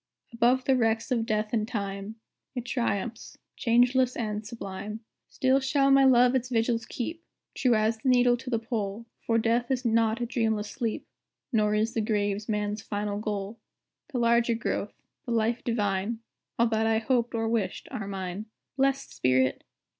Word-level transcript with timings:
Above 0.33 0.65
the 0.65 0.75
wrecks 0.75 1.11
of 1.11 1.27
Death 1.27 1.53
and 1.53 1.67
Time, 1.67 2.15
It 2.55 2.65
triumphs, 2.65 3.37
changeless 3.55 4.15
and 4.15 4.43
sublime. 4.43 5.01
"Still 5.29 5.59
shall 5.59 5.91
my 5.91 6.05
love 6.05 6.33
its 6.33 6.49
vigils 6.49 6.87
keep, 6.87 7.23
True 7.53 7.75
as 7.75 7.99
the 7.99 8.09
needle 8.09 8.35
to 8.37 8.49
the 8.49 8.57
pole, 8.57 9.05
For 9.19 9.37
Death 9.37 9.69
is 9.69 9.85
not 9.85 10.19
a 10.19 10.25
dreamless 10.25 10.71
sleep, 10.71 11.07
Nor 11.53 11.75
is 11.75 11.93
the 11.93 12.01
Grave 12.01 12.49
man's 12.49 12.81
final 12.81 13.19
goal. 13.19 13.59
The 14.11 14.17
larger 14.17 14.55
growth, 14.55 14.99
the 15.27 15.33
life 15.33 15.63
divine, 15.63 16.21
All 16.57 16.65
that 16.69 16.87
I 16.87 16.97
hoped 16.97 17.35
or 17.35 17.47
wished, 17.47 17.87
are 17.91 18.07
mine." 18.07 18.47
Blest 18.77 19.13
spirit! 19.13 19.63